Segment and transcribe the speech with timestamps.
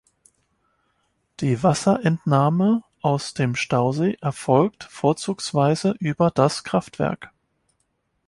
[1.41, 7.29] Die Wasserentnahme aus dem Stausee erfolgt vorzugsweise über das Kraftwerk.